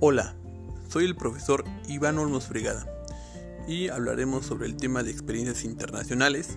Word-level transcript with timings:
Hola, 0.00 0.36
soy 0.88 1.06
el 1.06 1.16
profesor 1.16 1.64
Iván 1.88 2.18
Olmos 2.18 2.48
Brigada 2.48 2.86
y 3.66 3.88
hablaremos 3.88 4.46
sobre 4.46 4.66
el 4.66 4.76
tema 4.76 5.02
de 5.02 5.10
experiencias 5.10 5.64
internacionales 5.64 6.56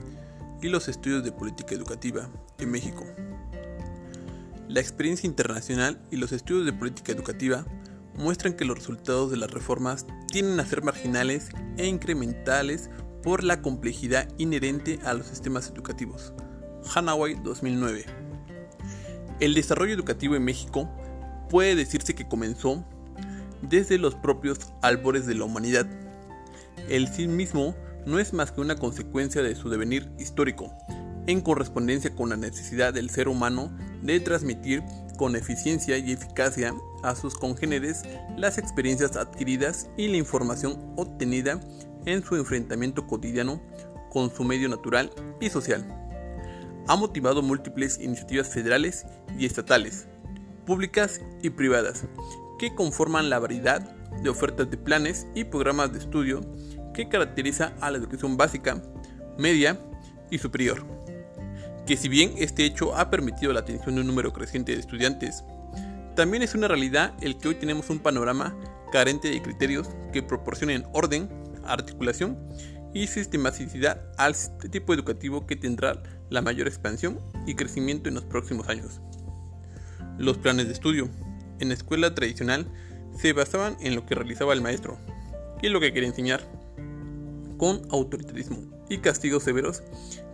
y 0.61 0.69
los 0.69 0.87
estudios 0.87 1.23
de 1.23 1.31
política 1.31 1.73
educativa 1.73 2.29
en 2.59 2.69
México. 2.69 3.03
La 4.67 4.79
experiencia 4.79 5.25
internacional 5.25 5.99
y 6.11 6.17
los 6.17 6.33
estudios 6.33 6.67
de 6.67 6.73
política 6.73 7.13
educativa 7.13 7.65
muestran 8.13 8.53
que 8.53 8.63
los 8.63 8.77
resultados 8.77 9.31
de 9.31 9.37
las 9.37 9.49
reformas 9.49 10.05
tienden 10.27 10.59
a 10.59 10.65
ser 10.67 10.83
marginales 10.83 11.49
e 11.77 11.87
incrementales 11.87 12.91
por 13.23 13.43
la 13.43 13.63
complejidad 13.63 14.27
inherente 14.37 14.99
a 15.03 15.15
los 15.15 15.25
sistemas 15.25 15.67
educativos. 15.67 16.31
Hanaway 16.93 17.41
2009. 17.41 18.05
El 19.39 19.55
desarrollo 19.55 19.95
educativo 19.95 20.35
en 20.35 20.43
México 20.43 20.87
puede 21.49 21.75
decirse 21.75 22.13
que 22.13 22.27
comenzó 22.27 22.85
desde 23.61 23.97
los 23.97 24.15
propios 24.15 24.59
albores 24.81 25.25
de 25.25 25.35
la 25.35 25.45
humanidad. 25.45 25.87
El 26.89 27.07
sí 27.07 27.27
mismo 27.27 27.75
no 28.05 28.19
es 28.19 28.33
más 28.33 28.51
que 28.51 28.61
una 28.61 28.75
consecuencia 28.75 29.41
de 29.41 29.55
su 29.55 29.69
devenir 29.69 30.09
histórico, 30.17 30.73
en 31.27 31.41
correspondencia 31.41 32.15
con 32.15 32.29
la 32.29 32.37
necesidad 32.37 32.93
del 32.93 33.09
ser 33.09 33.27
humano 33.27 33.71
de 34.01 34.19
transmitir 34.19 34.83
con 35.17 35.35
eficiencia 35.35 35.97
y 35.97 36.11
eficacia 36.11 36.73
a 37.03 37.15
sus 37.15 37.35
congéneres 37.35 38.03
las 38.37 38.57
experiencias 38.57 39.15
adquiridas 39.15 39.89
y 39.97 40.07
la 40.07 40.17
información 40.17 40.93
obtenida 40.97 41.59
en 42.05 42.23
su 42.23 42.35
enfrentamiento 42.35 43.05
cotidiano 43.05 43.61
con 44.09 44.33
su 44.33 44.43
medio 44.43 44.67
natural 44.67 45.11
y 45.39 45.49
social. 45.49 45.85
Ha 46.87 46.95
motivado 46.95 47.41
múltiples 47.41 47.99
iniciativas 47.99 48.49
federales 48.49 49.05
y 49.37 49.45
estatales, 49.45 50.07
públicas 50.65 51.21
y 51.41 51.51
privadas, 51.51 52.05
que 52.61 52.75
conforman 52.75 53.31
la 53.31 53.39
variedad 53.39 53.81
de 54.21 54.29
ofertas 54.29 54.69
de 54.69 54.77
planes 54.77 55.25
y 55.33 55.45
programas 55.45 55.91
de 55.93 55.97
estudio 55.97 56.41
que 56.93 57.09
caracteriza 57.09 57.73
a 57.81 57.89
la 57.89 57.97
educación 57.97 58.37
básica, 58.37 58.79
media 59.35 59.79
y 60.29 60.37
superior. 60.37 60.85
Que 61.87 61.97
si 61.97 62.07
bien 62.07 62.35
este 62.37 62.63
hecho 62.63 62.95
ha 62.95 63.09
permitido 63.09 63.51
la 63.51 63.61
atención 63.61 63.95
de 63.95 64.01
un 64.01 64.07
número 64.07 64.31
creciente 64.31 64.73
de 64.73 64.79
estudiantes, 64.79 65.43
también 66.15 66.43
es 66.43 66.53
una 66.53 66.67
realidad 66.67 67.15
el 67.21 67.39
que 67.39 67.47
hoy 67.47 67.55
tenemos 67.55 67.89
un 67.89 67.97
panorama 67.97 68.55
carente 68.91 69.31
de 69.31 69.41
criterios 69.41 69.89
que 70.13 70.21
proporcionen 70.21 70.85
orden, 70.93 71.29
articulación 71.65 72.37
y 72.93 73.07
sistematicidad 73.07 74.03
al 74.19 74.35
tipo 74.69 74.93
educativo 74.93 75.47
que 75.47 75.55
tendrá 75.55 76.03
la 76.29 76.43
mayor 76.43 76.67
expansión 76.67 77.19
y 77.47 77.55
crecimiento 77.55 78.07
en 78.07 78.13
los 78.13 78.25
próximos 78.25 78.69
años. 78.69 79.01
Los 80.19 80.37
planes 80.37 80.67
de 80.67 80.73
estudio 80.73 81.09
en 81.61 81.69
la 81.69 81.75
escuela 81.75 82.13
tradicional 82.13 82.67
se 83.17 83.33
basaban 83.33 83.77
en 83.79 83.95
lo 83.95 84.05
que 84.05 84.15
realizaba 84.15 84.53
el 84.53 84.61
maestro 84.61 84.97
y 85.61 85.69
lo 85.69 85.79
que 85.79 85.93
quería 85.93 86.09
enseñar, 86.09 86.41
con 87.57 87.81
autoritarismo 87.91 88.57
y 88.89 88.97
castigos 88.97 89.43
severos 89.43 89.83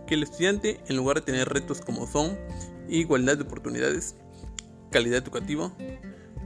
que 0.06 0.14
el 0.14 0.22
estudiante, 0.22 0.80
en 0.88 0.96
lugar 0.96 1.16
de 1.16 1.22
tener 1.22 1.48
retos 1.48 1.80
como 1.82 2.06
son 2.06 2.36
igualdad 2.88 3.36
de 3.36 3.42
oportunidades, 3.42 4.16
calidad 4.90 5.18
educativa, 5.18 5.70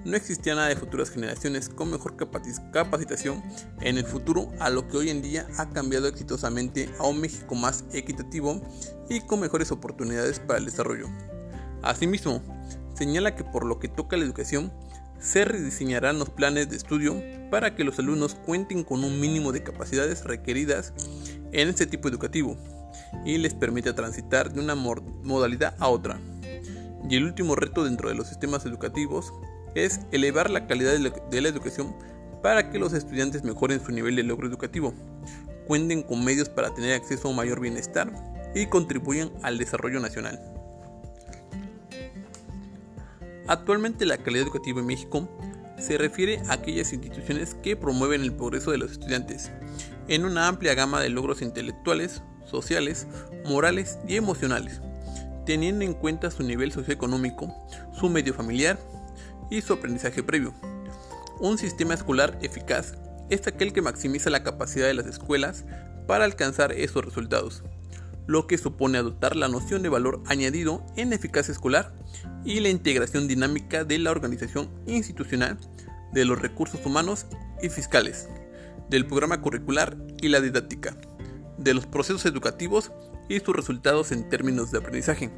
no 0.04 0.16
existía 0.16 0.56
nada 0.56 0.66
de 0.66 0.74
futuras 0.74 1.10
generaciones 1.10 1.68
con 1.68 1.90
mejor 1.90 2.16
capacitación 2.16 3.40
en 3.80 3.98
el 3.98 4.04
futuro 4.04 4.48
a 4.58 4.68
lo 4.68 4.88
que 4.88 4.96
hoy 4.96 5.10
en 5.10 5.22
día 5.22 5.46
ha 5.58 5.70
cambiado 5.70 6.08
exitosamente 6.08 6.90
a 6.98 7.06
un 7.06 7.20
México 7.20 7.54
más 7.54 7.84
equitativo 7.92 8.60
y 9.08 9.20
con 9.20 9.38
mejores 9.38 9.70
oportunidades 9.70 10.40
para 10.40 10.58
el 10.58 10.64
desarrollo. 10.64 11.06
Asimismo, 11.82 12.42
señala 12.94 13.34
que 13.34 13.44
por 13.44 13.64
lo 13.64 13.78
que 13.78 13.88
toca 13.88 14.16
a 14.16 14.18
la 14.18 14.24
educación, 14.24 14.72
se 15.18 15.44
rediseñarán 15.44 16.18
los 16.18 16.30
planes 16.30 16.68
de 16.68 16.76
estudio 16.76 17.22
para 17.50 17.74
que 17.74 17.84
los 17.84 17.98
alumnos 17.98 18.34
cuenten 18.34 18.82
con 18.82 19.04
un 19.04 19.20
mínimo 19.20 19.52
de 19.52 19.62
capacidades 19.62 20.24
requeridas 20.24 20.92
en 21.52 21.68
este 21.68 21.86
tipo 21.86 22.08
educativo 22.08 22.56
y 23.24 23.38
les 23.38 23.54
permita 23.54 23.94
transitar 23.94 24.52
de 24.52 24.60
una 24.60 24.74
modalidad 24.74 25.74
a 25.78 25.88
otra. 25.88 26.18
Y 27.08 27.16
el 27.16 27.24
último 27.24 27.54
reto 27.54 27.84
dentro 27.84 28.08
de 28.08 28.14
los 28.14 28.28
sistemas 28.28 28.66
educativos 28.66 29.32
es 29.74 30.00
elevar 30.10 30.50
la 30.50 30.66
calidad 30.66 30.92
de 30.92 31.40
la 31.40 31.48
educación 31.48 31.94
para 32.42 32.70
que 32.70 32.78
los 32.78 32.92
estudiantes 32.92 33.44
mejoren 33.44 33.84
su 33.84 33.92
nivel 33.92 34.16
de 34.16 34.24
logro 34.24 34.48
educativo, 34.48 34.92
cuenten 35.66 36.02
con 36.02 36.24
medios 36.24 36.48
para 36.48 36.74
tener 36.74 36.94
acceso 36.94 37.28
a 37.28 37.30
un 37.30 37.36
mayor 37.36 37.60
bienestar 37.60 38.12
y 38.54 38.66
contribuyan 38.66 39.30
al 39.42 39.58
desarrollo 39.58 40.00
nacional. 40.00 40.51
Actualmente 43.52 44.06
la 44.06 44.16
calidad 44.16 44.44
educativa 44.44 44.80
en 44.80 44.86
México 44.86 45.28
se 45.78 45.98
refiere 45.98 46.40
a 46.48 46.54
aquellas 46.54 46.90
instituciones 46.94 47.54
que 47.54 47.76
promueven 47.76 48.22
el 48.22 48.32
progreso 48.32 48.70
de 48.70 48.78
los 48.78 48.92
estudiantes 48.92 49.50
en 50.08 50.24
una 50.24 50.48
amplia 50.48 50.72
gama 50.72 51.02
de 51.02 51.10
logros 51.10 51.42
intelectuales, 51.42 52.22
sociales, 52.46 53.06
morales 53.44 53.98
y 54.08 54.16
emocionales, 54.16 54.80
teniendo 55.44 55.84
en 55.84 55.92
cuenta 55.92 56.30
su 56.30 56.42
nivel 56.44 56.72
socioeconómico, 56.72 57.54
su 57.92 58.08
medio 58.08 58.32
familiar 58.32 58.78
y 59.50 59.60
su 59.60 59.74
aprendizaje 59.74 60.22
previo. 60.22 60.54
Un 61.38 61.58
sistema 61.58 61.92
escolar 61.92 62.38
eficaz 62.40 62.94
es 63.28 63.46
aquel 63.46 63.74
que 63.74 63.82
maximiza 63.82 64.30
la 64.30 64.42
capacidad 64.42 64.86
de 64.86 64.94
las 64.94 65.04
escuelas 65.04 65.66
para 66.06 66.24
alcanzar 66.24 66.72
esos 66.72 67.04
resultados 67.04 67.62
lo 68.26 68.46
que 68.46 68.58
supone 68.58 68.98
adoptar 68.98 69.36
la 69.36 69.48
noción 69.48 69.82
de 69.82 69.88
valor 69.88 70.22
añadido 70.26 70.84
en 70.96 71.12
eficacia 71.12 71.52
escolar 71.52 71.94
y 72.44 72.60
la 72.60 72.68
integración 72.68 73.28
dinámica 73.28 73.84
de 73.84 73.98
la 73.98 74.10
organización 74.10 74.70
institucional, 74.86 75.58
de 76.12 76.24
los 76.24 76.40
recursos 76.40 76.84
humanos 76.84 77.26
y 77.62 77.68
fiscales, 77.68 78.28
del 78.90 79.06
programa 79.06 79.40
curricular 79.40 79.96
y 80.20 80.28
la 80.28 80.40
didáctica, 80.40 80.96
de 81.58 81.74
los 81.74 81.86
procesos 81.86 82.26
educativos 82.26 82.92
y 83.28 83.40
sus 83.40 83.54
resultados 83.54 84.12
en 84.12 84.28
términos 84.28 84.70
de 84.70 84.78
aprendizaje. 84.78 85.30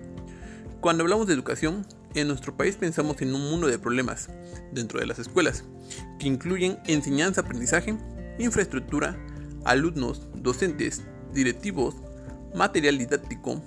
Cuando 0.81 1.05
hablamos 1.05 1.27
de 1.27 1.35
educación, 1.35 1.87
en 2.15 2.29
nuestro 2.29 2.57
país 2.57 2.77
pensamos 2.77 3.21
en 3.23 3.35
un 3.35 3.51
mundo 3.51 3.67
de 3.67 3.79
problemas 3.79 4.29
dentro 4.73 5.01
de 5.01 5.07
las 5.07 5.19
escuelas, 5.19 5.65
que 6.19 6.29
incluyen 6.29 6.79
enseñanza-aprendizaje, 6.87 7.97
infraestructura, 8.39 9.17
alumnos, 9.65 10.29
docentes, 10.37 11.03
directivos, 11.33 11.97
material 12.55 12.99
didáctico, 12.99 13.61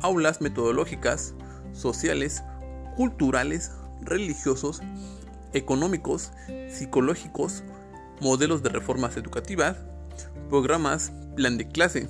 aulas 0.00 0.40
metodológicas, 0.40 1.34
sociales, 1.72 2.42
culturales, 2.96 3.72
religiosos, 4.02 4.82
económicos, 5.52 6.32
psicológicos, 6.68 7.64
modelos 8.20 8.62
de 8.62 8.70
reformas 8.70 9.16
educativas, 9.16 9.76
programas, 10.48 11.12
plan 11.36 11.56
de 11.56 11.68
clase. 11.68 12.08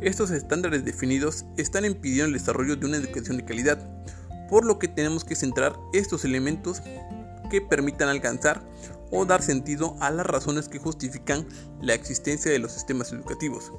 Estos 0.00 0.30
estándares 0.30 0.84
definidos 0.84 1.44
están 1.56 1.84
impidiendo 1.84 2.26
el 2.26 2.32
desarrollo 2.32 2.76
de 2.76 2.86
una 2.86 2.96
educación 2.96 3.36
de 3.36 3.44
calidad, 3.44 3.78
por 4.48 4.64
lo 4.64 4.78
que 4.78 4.88
tenemos 4.88 5.24
que 5.24 5.36
centrar 5.36 5.74
estos 5.92 6.24
elementos 6.24 6.82
que 7.50 7.60
permitan 7.60 8.08
alcanzar 8.08 8.62
o 9.10 9.24
dar 9.24 9.42
sentido 9.42 9.96
a 10.00 10.10
las 10.10 10.26
razones 10.26 10.68
que 10.68 10.78
justifican 10.78 11.46
la 11.80 11.94
existencia 11.94 12.50
de 12.50 12.58
los 12.58 12.72
sistemas 12.72 13.12
educativos. 13.12 13.72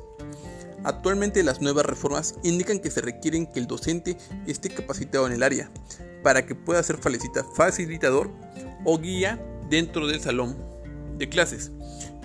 Actualmente 0.87 1.43
las 1.43 1.59
nuevas 1.59 1.85
reformas 1.85 2.35
indican 2.43 2.79
que 2.79 2.89
se 2.89 3.01
requieren 3.01 3.45
que 3.45 3.59
el 3.59 3.67
docente 3.67 4.17
esté 4.45 4.69
capacitado 4.69 5.27
en 5.27 5.33
el 5.33 5.43
área 5.43 5.69
para 6.23 6.45
que 6.45 6.55
pueda 6.55 6.81
ser 6.81 6.97
facilitador 6.97 8.31
o 8.85 8.97
guía 8.97 9.37
dentro 9.69 10.07
del 10.07 10.21
salón 10.21 10.55
de 11.17 11.27
clases 11.27 11.73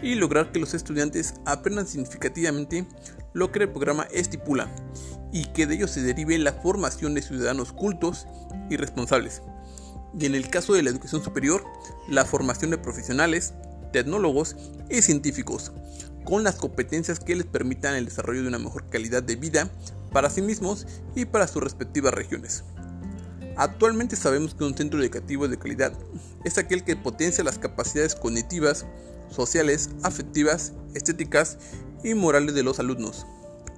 y 0.01 0.15
lograr 0.15 0.53
que 0.53 0.61
los 0.61 0.75
estudiantes 0.75 1.35
aprendan 1.45 1.89
significativamente 1.89 2.87
lo 3.33 3.51
que 3.51 3.65
el 3.65 3.69
programa 3.69 4.07
estipula 4.13 4.69
y 5.33 5.47
que 5.47 5.67
de 5.67 5.75
ello 5.75 5.89
se 5.89 6.03
derive 6.03 6.39
la 6.39 6.53
formación 6.53 7.15
de 7.15 7.23
ciudadanos 7.23 7.73
cultos 7.73 8.29
y 8.71 8.77
responsables. 8.77 9.43
Y 10.17 10.27
en 10.27 10.37
el 10.37 10.49
caso 10.51 10.75
de 10.75 10.85
la 10.85 10.91
educación 10.91 11.25
superior, 11.25 11.65
la 12.09 12.25
formación 12.25 12.71
de 12.71 12.79
profesionales, 12.79 13.55
tecnólogos 13.93 14.55
y 14.89 15.03
científicos, 15.03 15.73
con 16.33 16.45
las 16.45 16.57
competencias 16.57 17.21
que 17.21 17.37
les 17.37 17.45
permitan 17.45 17.95
el 17.95 18.07
desarrollo 18.07 18.41
de 18.41 18.49
una 18.49 18.59
mejor 18.59 18.89
calidad 18.89 19.23
de 19.23 19.37
vida 19.37 19.71
para 20.13 20.31
sí 20.31 20.41
mismos 20.41 20.87
y 21.15 21.27
para 21.27 21.47
sus 21.47 21.63
respectivas 21.63 22.15
regiones. 22.15 22.65
Actualmente 23.55 24.17
sabemos 24.17 24.55
que 24.55 24.65
un 24.65 24.75
centro 24.75 25.03
educativo 25.03 25.47
de 25.47 25.59
calidad 25.59 25.93
es 26.43 26.57
aquel 26.57 26.85
que 26.85 26.97
potencia 26.97 27.45
las 27.45 27.59
capacidades 27.59 28.15
cognitivas, 28.15 28.87
sociales, 29.29 29.91
afectivas, 30.05 30.73
estéticas 30.95 31.59
y 32.03 32.15
morales 32.15 32.55
de 32.55 32.63
los 32.63 32.79
alumnos, 32.79 33.27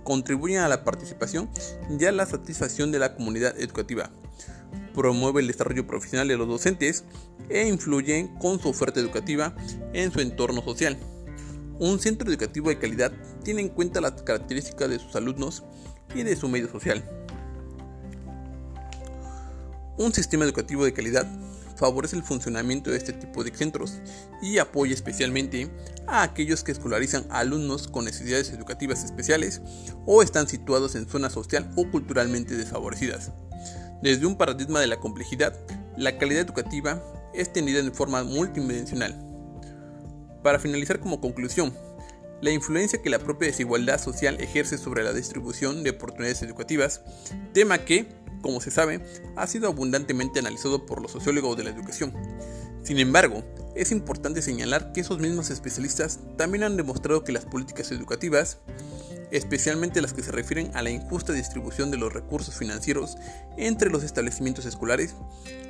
contribuyen 0.05 0.61
a 0.61 0.69
la 0.69 0.85
participación 0.85 1.50
y 1.99 2.05
a 2.05 2.12
la 2.12 2.25
satisfacción 2.25 2.93
de 2.93 3.00
la 3.00 3.17
comunidad 3.17 3.61
educativa, 3.61 4.12
promueve 4.95 5.41
el 5.41 5.49
desarrollo 5.49 5.89
profesional 5.89 6.29
de 6.29 6.37
los 6.37 6.47
docentes 6.47 7.03
e 7.49 7.67
influyen 7.67 8.29
con 8.39 8.61
su 8.61 8.69
oferta 8.69 9.00
educativa 9.00 9.57
en 9.93 10.12
su 10.12 10.21
entorno 10.21 10.62
social. 10.62 10.97
Un 11.79 11.99
centro 11.99 12.29
educativo 12.31 12.69
de 12.69 12.79
calidad 12.79 13.12
tiene 13.43 13.62
en 13.62 13.69
cuenta 13.69 14.00
las 14.00 14.23
características 14.23 14.88
de 14.88 15.00
sus 15.00 15.17
alumnos 15.17 15.65
y 16.15 16.23
de 16.23 16.37
su 16.37 16.49
medio 16.49 16.71
social. 16.71 17.05
Un 19.99 20.12
sistema 20.12 20.44
educativo 20.44 20.85
de 20.85 20.93
calidad 20.93 21.26
favorece 21.76 22.15
el 22.15 22.23
funcionamiento 22.23 22.91
de 22.91 22.97
este 22.97 23.12
tipo 23.12 23.43
de 23.43 23.53
centros 23.53 23.94
y 24.41 24.59
apoya 24.59 24.94
especialmente 24.94 25.69
a 26.06 26.23
aquellos 26.23 26.62
que 26.62 26.71
escolarizan 26.71 27.26
alumnos 27.31 27.88
con 27.88 28.05
necesidades 28.05 28.50
educativas 28.50 29.05
especiales 29.05 29.61
o 30.06 30.23
están 30.23 30.47
situados 30.47 30.94
en 30.94 31.09
zonas 31.09 31.32
social 31.32 31.71
o 31.75 31.91
culturalmente 31.91 32.56
desfavorecidas. 32.56 33.32
Desde 34.00 34.26
un 34.26 34.37
paradigma 34.37 34.81
de 34.81 34.87
la 34.87 35.00
complejidad, 35.00 35.59
la 35.97 36.19
calidad 36.19 36.43
educativa 36.43 37.03
es 37.35 37.53
tenida 37.53 37.81
en 37.81 37.93
forma 37.93 38.23
multidimensional. 38.23 39.34
Para 40.44 40.58
finalizar 40.58 41.00
como 41.00 41.23
conclusión, 41.23 41.75
la 42.43 42.50
influencia 42.50 43.00
que 43.00 43.08
la 43.08 43.19
propia 43.19 43.49
desigualdad 43.49 43.99
social 43.99 44.38
ejerce 44.41 44.76
sobre 44.76 45.02
la 45.02 45.14
distribución 45.14 45.82
de 45.82 45.91
oportunidades 45.91 46.43
educativas, 46.43 47.00
tema 47.55 47.79
que, 47.79 48.08
como 48.43 48.61
se 48.61 48.70
sabe, 48.70 49.00
ha 49.37 49.46
sido 49.46 49.69
abundantemente 49.69 50.41
analizado 50.41 50.85
por 50.85 51.00
los 51.00 51.12
sociólogos 51.12 51.56
de 51.56 51.64
la 51.64 51.70
educación. 51.70 52.12
Sin 52.82 52.99
embargo, 52.99 53.43
es 53.75 53.91
importante 53.91 54.43
señalar 54.43 54.93
que 54.93 55.00
esos 55.00 55.19
mismos 55.19 55.49
especialistas 55.49 56.20
también 56.37 56.64
han 56.64 56.76
demostrado 56.76 57.25
que 57.25 57.32
las 57.32 57.47
políticas 57.47 57.90
educativas, 57.90 58.58
especialmente 59.31 60.02
las 60.02 60.12
que 60.12 60.23
se 60.23 60.31
refieren 60.31 60.70
a 60.75 60.82
la 60.82 60.90
injusta 60.90 61.32
distribución 61.32 61.90
de 61.90 61.97
los 61.97 62.12
recursos 62.12 62.55
financieros 62.55 63.17
entre 63.56 63.88
los 63.88 64.05
establecimientos 64.05 64.67
escolares, 64.67 65.14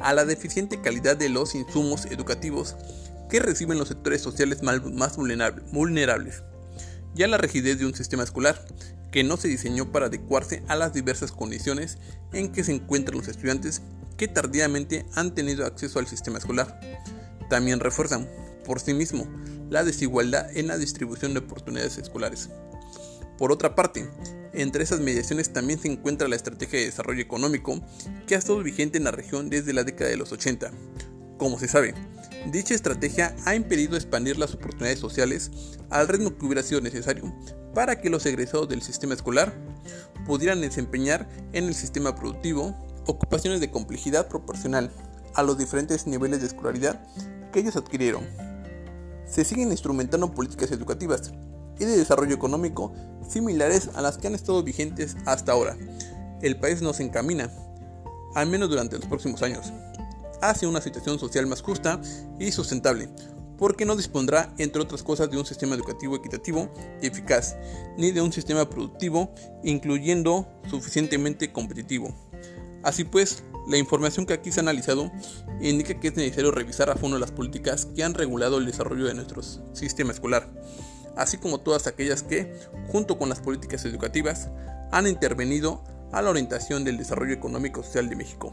a 0.01 0.13
la 0.15 0.25
deficiente 0.25 0.81
calidad 0.81 1.17
de 1.17 1.29
los 1.29 1.55
insumos 1.55 2.07
educativos 2.07 2.75
que 3.29 3.41
reciben 3.41 3.79
los 3.79 3.89
sectores 3.89 4.21
sociales 4.21 4.63
más 4.63 5.17
vulnerables, 5.17 6.43
y 7.17 7.23
a 7.23 7.29
la 7.29 7.39
rigidez 7.39 7.79
de 7.79 7.87
un 7.87 7.95
sistema 7.95 8.25
escolar 8.25 8.65
que 9.11 9.23
no 9.23 9.37
se 9.37 9.49
diseñó 9.49 9.93
para 9.93 10.07
adecuarse 10.07 10.65
a 10.67 10.75
las 10.75 10.93
diversas 10.93 11.31
condiciones 11.31 11.99
en 12.33 12.51
que 12.51 12.65
se 12.65 12.73
encuentran 12.73 13.17
los 13.17 13.29
estudiantes 13.29 13.83
que 14.17 14.27
tardíamente 14.27 15.07
han 15.15 15.35
tenido 15.35 15.65
acceso 15.67 15.99
al 15.99 16.07
sistema 16.07 16.39
escolar. 16.39 16.81
También 17.49 17.79
refuerzan, 17.79 18.29
por 18.65 18.81
sí 18.81 18.95
mismo, 18.95 19.29
la 19.71 19.85
desigualdad 19.85 20.57
en 20.57 20.67
la 20.67 20.79
distribución 20.79 21.33
de 21.33 21.41
oportunidades 21.41 21.99
escolares. 21.99 22.51
Por 23.39 23.53
otra 23.53 23.75
parte, 23.75 24.09
entre 24.53 24.85
esas 24.85 25.01
mediaciones 25.01 25.53
también 25.53 25.81
se 25.81 25.89
encuentra 25.89 26.29
la 26.29 26.37
estrategia 26.37 26.79
de 26.79 26.87
desarrollo 26.87 27.23
económico 27.23 27.81
que 28.27 28.35
ha 28.35 28.39
estado 28.39 28.63
vigente 28.63 28.99
en 28.99 29.05
la 29.05 29.11
región 29.11 29.51
desde 29.51 29.73
la 29.73 29.85
década 29.85 30.11
de 30.11 30.17
los 30.17 30.33
80. 30.33 30.71
Como 31.39 31.59
se 31.59 31.69
sabe, 31.69 31.95
dicha 32.51 32.75
estrategia 32.75 33.35
ha 33.45 33.55
impedido 33.55 33.97
expandir 33.97 34.39
las 34.39 34.55
oportunidades 34.55 34.99
sociales 34.99 35.51
al 35.91 36.09
ritmo 36.09 36.37
que 36.37 36.47
hubiera 36.47 36.63
sido 36.63 36.81
necesario 36.81 37.33
para 37.75 38.01
que 38.01 38.11
los 38.11 38.25
egresados 38.27 38.69
del 38.69 38.83
sistema 38.83 39.15
escolar 39.15 39.55
pudieran 40.27 40.61
desempeñar 40.61 41.29
en 41.53 41.65
el 41.65 41.75
sistema 41.75 42.15
productivo 42.15 42.75
ocupaciones 43.07 43.61
de 43.61 43.71
complejidad 43.71 44.29
proporcional 44.29 44.91
a 45.35 45.43
los 45.43 45.59
diferentes 45.59 46.07
niveles 46.07 46.41
de 46.41 46.47
escolaridad 46.47 47.01
que 47.53 47.61
ellos 47.61 47.77
adquirieron. 47.77 48.25
Se 49.27 49.45
siguen 49.45 49.71
instrumentando 49.71 50.33
políticas 50.33 50.71
educativas 50.71 51.33
y 51.79 51.85
de 51.85 51.97
desarrollo 51.97 52.35
económico 52.35 52.93
similares 53.29 53.91
a 53.95 54.03
las 54.03 54.19
que 54.19 54.29
han 54.29 54.35
estado 54.35 54.63
vigentes 54.63 55.17
hasta 55.27 55.53
ahora. 55.53 55.77
El 56.41 56.59
país 56.59 56.83
nos 56.83 57.01
encamina, 57.01 57.51
al 58.35 58.49
menos 58.49 58.69
durante 58.69 58.97
los 58.99 59.07
próximos 59.07 59.43
años, 59.43 59.73
hacia 60.49 60.69
una 60.69 60.81
situación 60.81 61.19
social 61.19 61.47
más 61.47 61.63
justa 61.63 62.01
y 62.39 62.53
sustentable, 62.53 63.09
porque 63.59 63.85
no 63.85 63.97
dispondrá, 63.97 64.53
entre 64.59 64.83
otras 64.83 65.03
cosas, 65.03 65.31
de 65.31 65.39
un 65.39 65.47
sistema 65.47 65.75
educativo 65.75 66.17
equitativo 66.17 66.73
y 67.01 67.07
eficaz, 67.07 67.57
ni 67.97 68.11
de 68.11 68.21
un 68.21 68.33
sistema 68.33 68.69
productivo 68.69 69.33
incluyendo 69.63 70.47
suficientemente 70.69 71.53
competitivo. 71.53 72.15
Así 72.83 73.05
pues, 73.05 73.43
la 73.67 73.79
información 73.79 74.27
que 74.27 74.35
aquí 74.35 74.53
se 74.53 74.61
ha 74.61 74.63
analizado 74.63 75.11
indica 75.61 75.99
que 75.99 76.09
es 76.09 76.17
necesario 76.17 76.51
revisar 76.51 76.91
a 76.91 76.97
fondo 76.97 77.19
las 77.19 77.31
políticas 77.31 77.87
que 77.87 78.05
han 78.05 78.13
regulado 78.13 78.59
el 78.59 78.67
desarrollo 78.67 79.07
de 79.07 79.15
nuestro 79.15 79.43
sistema 79.73 80.13
escolar, 80.13 80.53
así 81.17 81.39
como 81.39 81.61
todas 81.61 81.87
aquellas 81.87 82.23
que, 82.23 82.53
junto 82.89 83.19
con 83.19 83.31
las 83.31 83.41
políticas 83.41 83.85
educativas, 83.87 84.51
han 84.93 85.07
intervenido 85.07 85.83
a 86.13 86.21
la 86.21 86.31
orientación 86.31 86.85
del 86.85 86.99
desarrollo 86.99 87.33
económico 87.33 87.83
social 87.83 88.09
de 88.09 88.17
México. 88.17 88.53